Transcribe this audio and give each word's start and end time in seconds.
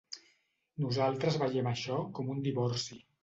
Nosaltres 0.85 1.37
veiem 1.43 1.69
això 1.73 1.99
com 2.19 2.35
un 2.37 2.43
divorci. 2.51 2.99